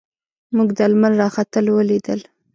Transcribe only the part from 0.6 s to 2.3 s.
د لمر راختل ولیدل.